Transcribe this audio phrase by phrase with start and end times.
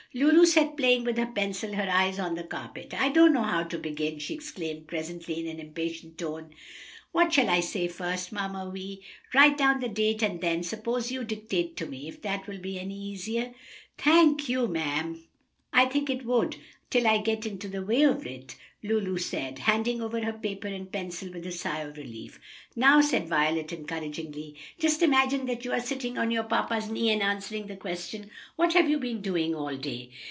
[0.13, 2.93] Lulu sat playing with her pencil, her eyes on the carpet.
[2.93, 6.49] "I don't know how to begin!" she exclaimed presently in an impatient tone.
[7.13, 8.99] "What shall I say first, Mamma Vi?"
[9.33, 12.77] "Write down the date and then Suppose you dictate to me, if that will be
[12.77, 13.53] any easier."
[13.97, 15.23] "Thank you, ma'am,
[15.71, 16.57] I think it would
[16.89, 20.91] till I get into the way of it," Lulu said, handing over her paper and
[20.91, 22.39] pencil with a sigh of relief.
[22.75, 27.21] "Now," said Violet, encouragingly, "just imagine that you are sitting on your papa's knee and
[27.21, 30.09] answering the question, 'What have you been doing all day?'"